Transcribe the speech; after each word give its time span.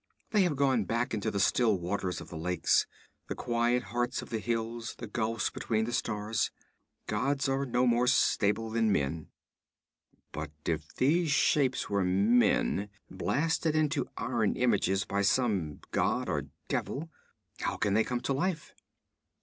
They 0.31 0.41
have 0.41 0.55
gone 0.55 0.85
back 0.85 1.13
into 1.13 1.29
the 1.29 1.39
still 1.39 1.77
waters 1.77 2.19
of 2.19 2.29
the 2.29 2.35
lakes, 2.35 2.87
the 3.27 3.35
quiet 3.35 3.83
hearts 3.93 4.23
of 4.23 4.31
the 4.31 4.39
hills, 4.39 4.95
the 4.97 5.05
gulfs 5.05 5.51
beyond 5.51 5.85
the 5.85 5.93
stars. 5.93 6.49
Gods 7.05 7.47
are 7.47 7.67
no 7.67 7.85
more 7.85 8.07
stable 8.07 8.71
than 8.71 8.91
men.' 8.91 9.27
'But 10.31 10.49
if 10.65 10.95
these 10.95 11.29
shapes 11.29 11.87
were 11.87 12.03
men, 12.03 12.89
blasted 13.11 13.75
into 13.75 14.09
iron 14.17 14.55
images 14.55 15.05
by 15.05 15.21
some 15.21 15.81
god 15.91 16.29
or 16.29 16.45
devil, 16.67 17.11
how 17.59 17.77
can 17.77 17.93
they 17.93 18.03
come 18.03 18.21
to 18.21 18.33
life?' 18.33 18.73